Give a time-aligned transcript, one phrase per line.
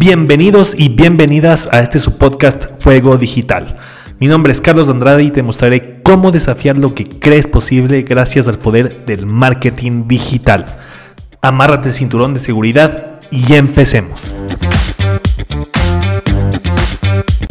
[0.00, 3.76] Bienvenidos y bienvenidas a este su podcast Fuego Digital.
[4.18, 8.48] Mi nombre es Carlos Andrade y te mostraré cómo desafiar lo que crees posible gracias
[8.48, 10.64] al poder del marketing digital.
[11.42, 14.34] Amárrate el cinturón de seguridad y empecemos.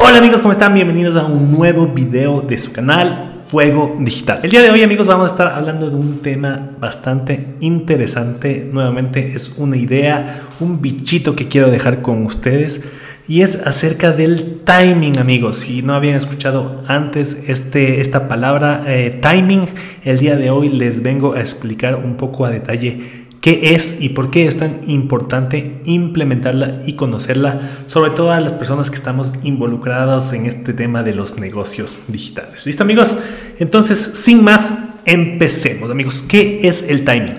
[0.04, 0.74] Hola amigos, ¿cómo están?
[0.74, 4.38] Bienvenidos a un nuevo video de su canal Fuego Digital.
[4.44, 8.70] El día de hoy amigos vamos a estar hablando de un tema bastante interesante.
[8.72, 12.80] Nuevamente es una idea, un bichito que quiero dejar con ustedes
[13.26, 15.58] y es acerca del timing amigos.
[15.58, 19.68] Si no habían escuchado antes este, esta palabra eh, timing,
[20.04, 24.10] el día de hoy les vengo a explicar un poco a detalle qué es y
[24.10, 29.32] por qué es tan importante implementarla y conocerla, sobre todo a las personas que estamos
[29.42, 32.66] involucradas en este tema de los negocios digitales.
[32.66, 33.14] ¿Listo amigos?
[33.58, 36.22] Entonces, sin más, empecemos amigos.
[36.22, 37.36] ¿Qué es el timing?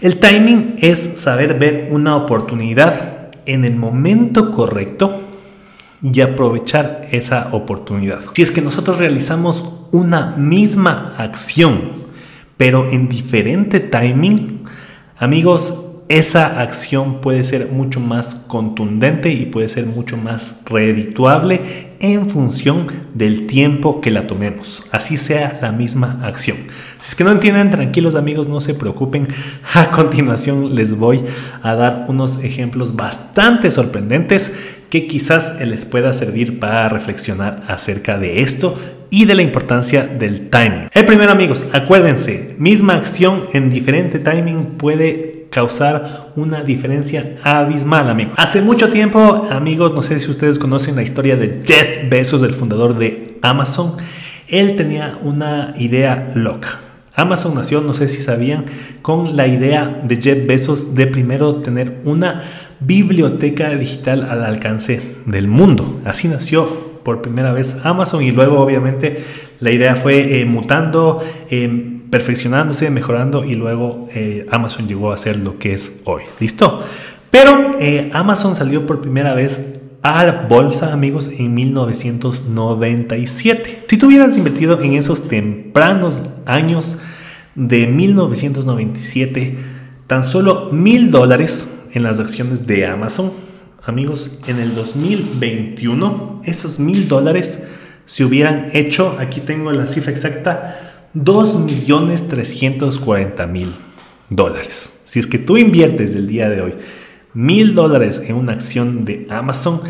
[0.00, 5.20] El timing es saber ver una oportunidad en el momento correcto
[6.02, 8.20] y aprovechar esa oportunidad.
[8.34, 11.80] Si es que nosotros realizamos una misma acción,
[12.56, 14.53] pero en diferente timing,
[15.16, 22.28] Amigos, esa acción puede ser mucho más contundente y puede ser mucho más redituable en
[22.28, 26.56] función del tiempo que la tomemos, así sea la misma acción.
[27.00, 29.28] Si es que no entienden, tranquilos amigos, no se preocupen.
[29.74, 31.22] A continuación les voy
[31.62, 34.52] a dar unos ejemplos bastante sorprendentes
[34.90, 38.76] que quizás les pueda servir para reflexionar acerca de esto
[39.10, 40.88] y de la importancia del timing.
[40.92, 48.34] El primero amigos, acuérdense, misma acción en diferente timing puede causar una diferencia abismal, amigos.
[48.36, 52.52] Hace mucho tiempo, amigos, no sé si ustedes conocen la historia de Jeff Bezos, el
[52.52, 53.92] fundador de Amazon.
[54.48, 56.80] Él tenía una idea loca.
[57.14, 58.64] Amazon nació, no sé si sabían,
[59.00, 62.42] con la idea de Jeff Bezos de primero tener una
[62.80, 66.00] biblioteca digital al alcance del mundo.
[66.04, 69.22] Así nació por primera vez Amazon y luego obviamente
[69.60, 75.38] la idea fue eh, mutando, eh, perfeccionándose, mejorando y luego eh, Amazon llegó a ser
[75.38, 76.22] lo que es hoy.
[76.40, 76.82] ¿Listo?
[77.30, 77.76] Pero
[78.12, 83.84] Amazon salió por primera vez a bolsa, amigos, en 1997.
[83.88, 86.98] Si tú hubieras invertido en esos tempranos años
[87.54, 89.56] de 1997,
[90.06, 93.32] tan solo mil dólares en las acciones de Amazon,
[93.86, 97.64] Amigos, en el 2021 esos mil dólares
[98.06, 103.72] se hubieran hecho, aquí tengo la cifra exacta, 2.340.000
[104.30, 105.00] dólares.
[105.04, 106.72] Si es que tú inviertes el día de hoy
[107.34, 109.82] mil dólares en una acción de Amazon,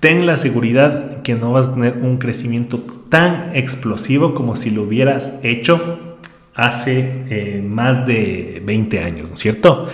[0.00, 2.78] ten la seguridad que no vas a tener un crecimiento
[3.10, 6.16] tan explosivo como si lo hubieras hecho
[6.54, 9.90] hace eh, más de 20 años, ¿no es cierto?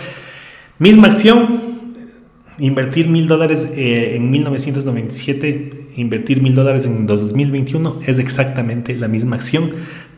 [0.79, 1.70] Misma acción,
[2.61, 9.37] Invertir mil dólares eh, en 1997, invertir mil dólares en 2021 es exactamente la misma
[9.37, 9.71] acción,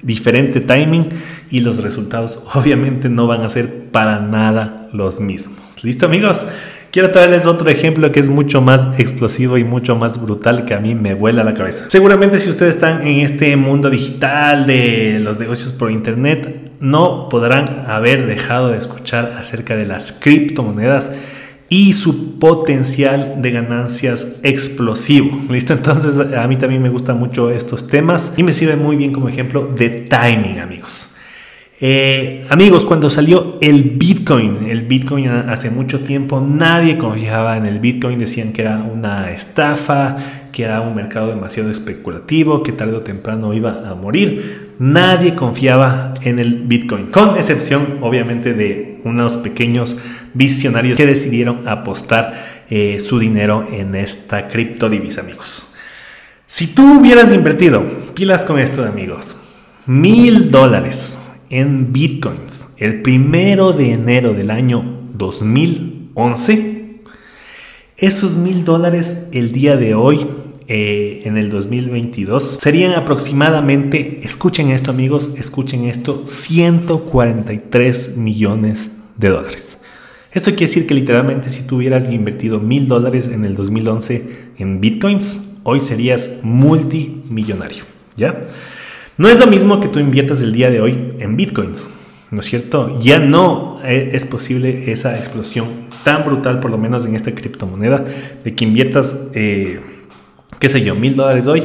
[0.03, 1.10] diferente timing
[1.50, 5.58] y los resultados obviamente no van a ser para nada los mismos.
[5.84, 6.44] ¿Listo amigos?
[6.91, 10.78] Quiero traerles otro ejemplo que es mucho más explosivo y mucho más brutal que a
[10.78, 11.86] mí me vuela la cabeza.
[11.88, 17.86] Seguramente si ustedes están en este mundo digital de los negocios por internet, no podrán
[17.88, 21.08] haber dejado de escuchar acerca de las criptomonedas
[21.72, 25.40] y su potencial de ganancias explosivo.
[25.48, 25.72] ¿Listo?
[25.72, 29.30] Entonces a mí también me gustan mucho estos temas y me sirve muy bien como
[29.30, 31.11] ejemplo de timing, amigos.
[31.84, 37.81] Eh, amigos, cuando salió el Bitcoin, el Bitcoin hace mucho tiempo nadie confiaba en el
[37.81, 40.16] Bitcoin, decían que era una estafa,
[40.53, 44.75] que era un mercado demasiado especulativo, que tarde o temprano iba a morir.
[44.78, 49.99] Nadie confiaba en el Bitcoin, con excepción obviamente de unos pequeños
[50.34, 55.75] visionarios que decidieron apostar eh, su dinero en esta criptodivisa, amigos.
[56.47, 57.82] Si tú hubieras invertido,
[58.14, 59.37] pilas con esto, amigos,
[59.84, 61.19] mil dólares
[61.52, 64.82] en bitcoins el primero de enero del año
[65.12, 67.02] 2011,
[67.99, 70.26] esos mil dólares el día de hoy
[70.66, 79.76] eh, en el 2022 serían aproximadamente, escuchen esto amigos, escuchen esto, 143 millones de dólares.
[80.32, 84.81] Esto quiere decir que literalmente si tú hubieras invertido mil dólares en el 2011 en
[84.81, 87.84] bitcoins, hoy serías multimillonario,
[88.16, 88.49] ¿ya?
[89.19, 91.88] No es lo mismo que tú inviertas el día de hoy en bitcoins,
[92.31, 92.99] ¿no es cierto?
[93.00, 98.05] Ya no eh, es posible esa explosión tan brutal, por lo menos en esta criptomoneda,
[98.43, 99.81] de que inviertas, eh,
[100.59, 101.64] qué sé yo, mil dólares hoy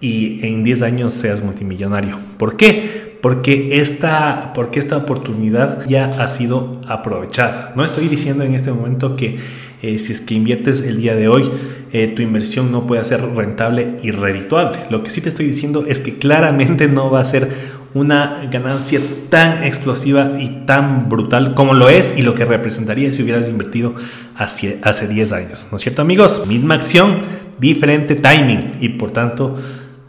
[0.00, 2.18] y en 10 años seas multimillonario.
[2.38, 3.07] ¿Por qué?
[3.20, 7.72] Porque esta, porque esta oportunidad ya ha sido aprovechada.
[7.74, 9.38] No estoy diciendo en este momento que
[9.80, 11.48] eh, si es que inviertes el día de hoy,
[11.92, 14.78] eh, tu inversión no puede ser rentable y redituable.
[14.90, 17.48] Lo que sí te estoy diciendo es que claramente no va a ser
[17.94, 19.00] una ganancia
[19.30, 23.94] tan explosiva y tan brutal como lo es y lo que representaría si hubieras invertido
[24.36, 25.66] hace, hace 10 años.
[25.70, 26.46] ¿No es cierto amigos?
[26.46, 27.18] Misma acción,
[27.58, 29.56] diferente timing y por tanto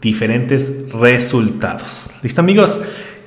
[0.00, 2.10] diferentes resultados.
[2.22, 2.80] ¿Listo amigos?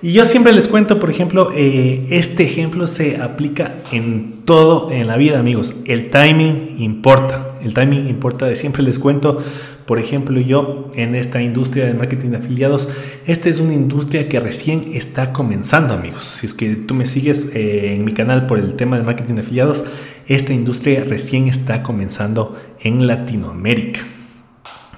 [0.04, 5.08] Y yo siempre les cuento, por ejemplo, eh, este ejemplo se aplica en todo en
[5.08, 5.76] la vida, amigos.
[5.86, 7.56] El timing importa.
[7.64, 8.46] El timing importa.
[8.46, 9.42] De siempre les cuento,
[9.86, 12.90] por ejemplo, yo en esta industria de marketing de afiliados,
[13.28, 16.24] esta es una industria que recién está comenzando, amigos.
[16.24, 19.36] Si es que tú me sigues eh, en mi canal por el tema de marketing
[19.36, 19.86] de afiliados,
[20.28, 24.02] esta industria recién está comenzando en Latinoamérica.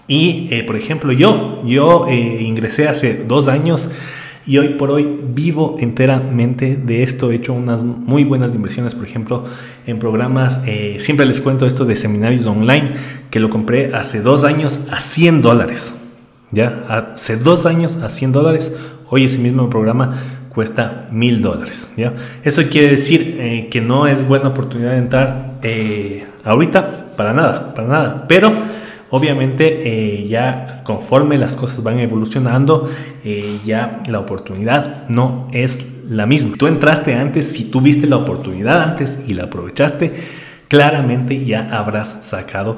[0.07, 3.89] Y, eh, por ejemplo, yo, yo ingresé hace dos años
[4.47, 7.31] y hoy por hoy vivo enteramente de esto.
[7.31, 9.43] He hecho unas muy buenas inversiones, por ejemplo,
[9.87, 10.61] en programas.
[10.67, 12.93] Eh, siempre les cuento esto de seminarios online
[13.31, 15.95] que lo compré hace dos años a 100 dólares.
[16.51, 18.75] Ya, hace dos años a 100 dólares.
[19.09, 20.13] Hoy ese mismo programa
[20.53, 21.91] cuesta mil dólares.
[21.97, 22.13] ¿ya?
[22.43, 27.73] Eso quiere decir eh, que no es buena oportunidad de entrar eh, ahorita, para nada,
[27.73, 28.25] para nada.
[28.27, 28.53] Pero
[29.15, 32.89] Obviamente eh, ya conforme las cosas van evolucionando,
[33.23, 36.57] eh, ya la oportunidad no es la misma.
[36.57, 40.13] Tú entraste antes, si tuviste la oportunidad antes y la aprovechaste,
[40.67, 42.75] claramente ya habrás sacado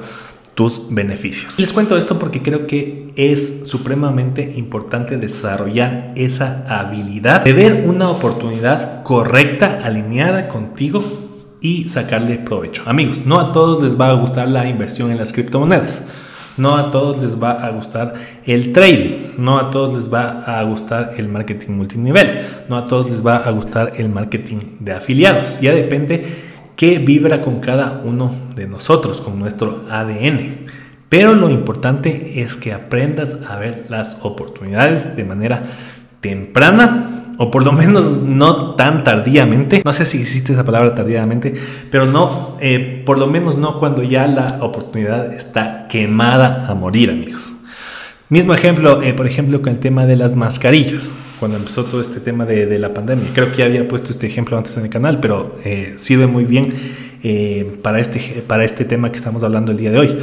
[0.54, 1.58] tus beneficios.
[1.58, 8.10] Les cuento esto porque creo que es supremamente importante desarrollar esa habilidad de ver una
[8.10, 11.02] oportunidad correcta, alineada contigo
[11.60, 12.84] y sacarle provecho.
[12.86, 16.04] Amigos, no a todos les va a gustar la inversión en las criptomonedas.
[16.58, 18.14] No a todos les va a gustar
[18.44, 23.10] el trading, no a todos les va a gustar el marketing multinivel, no a todos
[23.10, 25.60] les va a gustar el marketing de afiliados.
[25.60, 26.26] Ya depende
[26.76, 30.66] qué vibra con cada uno de nosotros, con nuestro ADN.
[31.08, 35.64] Pero lo importante es que aprendas a ver las oportunidades de manera
[36.20, 39.82] temprana o por lo menos no tan tardíamente.
[39.84, 41.54] No sé si existe esa palabra tardíamente,
[41.90, 47.10] pero no, eh, por lo menos no cuando ya la oportunidad está quemada a morir,
[47.10, 47.54] amigos.
[48.28, 52.20] Mismo ejemplo, eh, por ejemplo, con el tema de las mascarillas, cuando empezó todo este
[52.20, 53.30] tema de, la pandemia.
[53.32, 56.44] Creo que ya había puesto este ejemplo antes en el canal, pero eh, sirve muy
[56.44, 56.74] bien
[57.82, 60.18] para, este, para este tema que estamos hablando el día de hoy.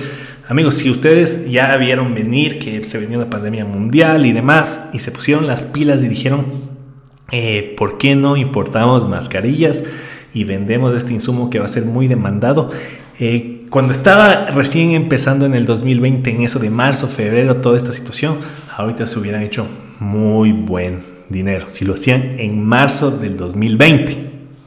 [0.47, 4.99] Amigos, si ustedes ya vieron venir que se venía una pandemia mundial y demás, y
[4.99, 6.74] se pusieron las pilas y dijeron,
[7.31, 9.83] eh, ¿por qué no importamos mascarillas
[10.33, 12.71] y vendemos este insumo que va a ser muy demandado?
[13.19, 17.93] Eh, cuando estaba recién empezando en el 2020, en eso de marzo, febrero, toda esta
[17.93, 18.37] situación,
[18.75, 19.65] ahorita se hubieran hecho
[19.99, 20.99] muy buen
[21.29, 21.67] dinero.
[21.69, 24.17] Si lo hacían en marzo del 2020,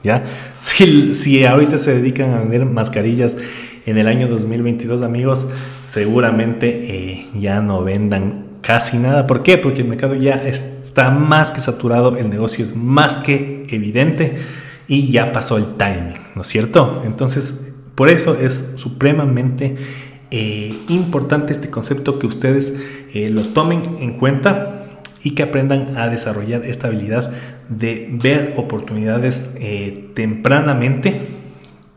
[0.03, 0.25] ¿ya?
[0.61, 3.37] Si, si ahorita se dedican a vender mascarillas
[3.87, 5.47] en el año 2022, amigos,
[5.83, 9.27] seguramente eh, ya no vendan casi nada.
[9.27, 9.57] ¿Por qué?
[9.57, 10.35] Porque el mercado ya
[10.99, 14.37] está más que saturado, el negocio es más que evidente
[14.89, 17.03] y ya pasó el timing, ¿no es cierto?
[17.07, 19.77] Entonces, por eso es supremamente
[20.33, 22.81] eh, importante este concepto que ustedes
[23.15, 24.87] eh, lo tomen en cuenta
[25.23, 27.31] y que aprendan a desarrollar esta habilidad
[27.69, 29.57] de ver oportunidades
[30.15, 31.21] tempranamente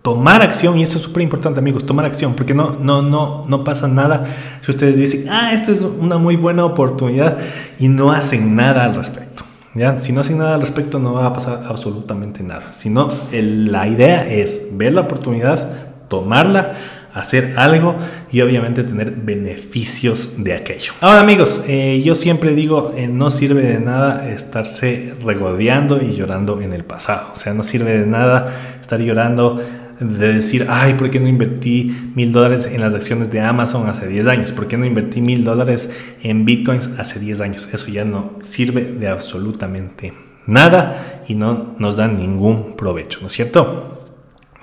[0.02, 3.64] tomar acción, y eso es súper importante amigos, tomar acción, porque no, no, no, no
[3.64, 4.26] pasa nada
[4.62, 7.38] si ustedes dicen, ah, esta es una muy buena oportunidad
[7.80, 9.44] y no hacen nada al respecto.
[9.76, 10.00] ¿ya?
[10.00, 14.28] Si no hacen nada al respecto no va a pasar absolutamente nada, sino la idea
[14.28, 15.68] es ver la oportunidad,
[16.08, 16.74] tomarla,
[17.14, 17.96] hacer algo
[18.32, 20.94] y obviamente tener beneficios de aquello.
[21.02, 26.62] Ahora amigos, eh, yo siempre digo, eh, no sirve de nada estarse regodeando y llorando
[26.62, 27.28] en el pasado.
[27.34, 28.48] O sea, no sirve de nada
[28.80, 29.62] estar llorando
[30.02, 34.08] de decir, ay, ¿por qué no invertí mil dólares en las acciones de Amazon hace
[34.08, 34.52] 10 años?
[34.52, 35.92] ¿Por qué no invertí mil dólares
[36.24, 37.70] en bitcoins hace 10 años?
[37.72, 40.14] Eso ya no sirve de absolutamente
[40.48, 44.10] nada y no nos da ningún provecho, ¿no es cierto?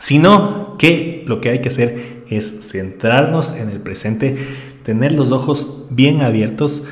[0.01, 4.37] Sino que lo que hay que hacer es centrarnos en el presente,
[4.83, 6.83] tener los ojos bien abiertos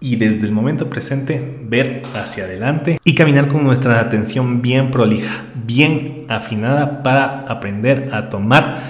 [0.00, 5.44] y desde el momento presente ver hacia adelante y caminar con nuestra atención bien prolija,
[5.54, 8.80] bien afinada para aprender a tomar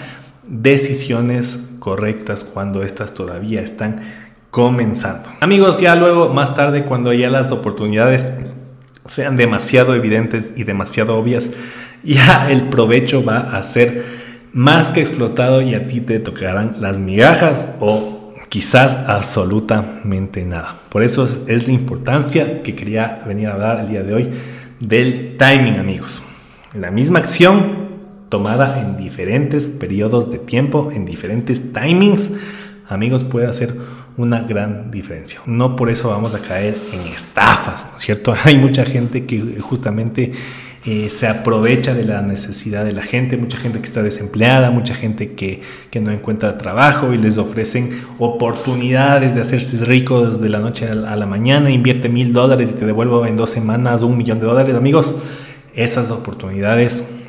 [0.47, 4.01] decisiones correctas cuando estas todavía están
[4.51, 5.31] comenzando.
[5.41, 8.31] Amigos, ya luego más tarde cuando ya las oportunidades
[9.07, 11.51] sean demasiado evidentes y demasiado obvias,
[12.05, 14.05] ya el provecho va a ser
[14.53, 18.20] más que explotado y a ti te tocarán las migajas o
[18.51, 20.75] quizás absolutamente nada.
[20.91, 24.31] Por eso es, la importancia que quería venir a hablar el día de hoy
[24.81, 26.23] del timing, amigos.
[26.75, 27.89] La misma acción
[28.29, 32.31] tomada en diferentes periodos de tiempo, en diferentes timings,
[32.89, 33.75] amigos, puede hacer
[34.17, 35.41] una gran diferencia.
[35.47, 38.35] No por eso vamos a caer en estafas, ¿no es cierto?
[38.45, 40.33] Hay mucha gente que justamente
[40.87, 44.95] eh, se aprovecha de la necesidad de la gente, mucha gente que está desempleada, mucha
[44.95, 45.61] gente que,
[45.91, 50.95] que, no encuentra trabajo y les ofrecen oportunidades de hacerse ricos de la noche a
[50.95, 54.75] la mañana, invierte mil dólares y te devuelvo en dos semanas un millón de dólares.
[54.75, 55.15] Amigos,
[55.75, 57.29] esas oportunidades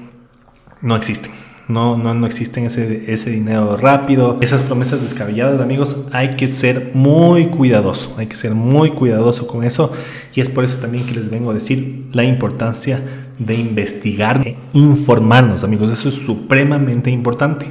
[0.81, 1.33] no existen.
[1.67, 6.05] No, no, no existen ese, ese dinero rápido, esas promesas descabelladas, amigos.
[6.11, 9.91] Hay que ser muy cuidadoso, hay que ser muy cuidadoso con eso.
[10.33, 13.01] Y es por eso también que les vengo a decir la importancia
[13.45, 15.89] de investigar e informarnos, amigos.
[15.89, 17.65] Eso es supremamente importante.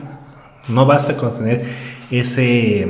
[0.68, 1.64] No basta con tener
[2.10, 2.86] ese,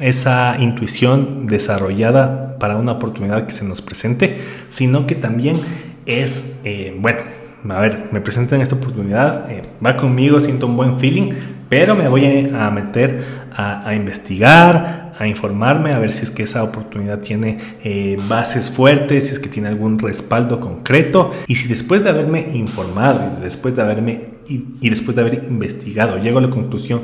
[0.00, 4.38] esa intuición desarrollada para una oportunidad que se nos presente,
[4.70, 5.60] sino que también
[6.06, 7.20] es, eh, bueno,
[7.68, 11.32] a ver, me presentan esta oportunidad, eh, va conmigo, siento un buen feeling,
[11.68, 13.24] pero me voy a meter
[13.56, 19.28] a, investigar, a informarme, a ver si es que esa oportunidad tiene eh, bases fuertes,
[19.28, 23.76] si es que tiene algún respaldo concreto, y si después de haberme informado y después
[23.76, 27.00] de haberme y, después de haber investigado llego a la conclusión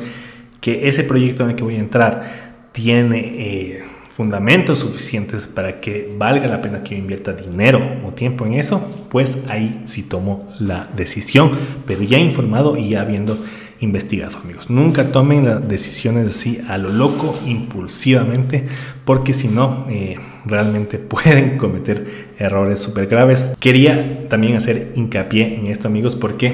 [0.60, 6.14] que ese proyecto en el que voy a entrar tiene eh, fundamentos suficientes para que
[6.18, 10.52] valga la pena que yo invierta dinero o tiempo en eso, pues ahí sí tomo
[10.58, 11.50] la decisión,
[11.86, 13.42] pero ya informado y ya habiendo
[13.80, 14.70] investigado, amigos.
[14.70, 18.66] Nunca tomen las decisiones así a lo loco, impulsivamente,
[19.04, 23.52] porque si no, eh, realmente pueden cometer errores súper graves.
[23.58, 26.52] Quería también hacer hincapié en esto, amigos, porque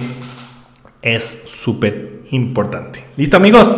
[1.03, 3.05] es súper importante.
[3.17, 3.77] ¿Listo, amigos?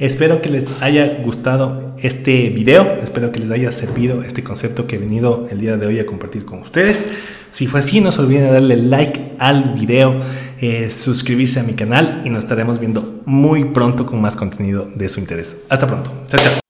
[0.00, 4.96] Espero que les haya gustado este video, espero que les haya servido este concepto que
[4.96, 7.06] he venido el día de hoy a compartir con ustedes.
[7.50, 10.16] Si fue así, no se olviden de darle like al video,
[10.58, 15.06] eh, suscribirse a mi canal y nos estaremos viendo muy pronto con más contenido de
[15.10, 15.64] su interés.
[15.68, 16.10] Hasta pronto.
[16.28, 16.69] Chao, chao.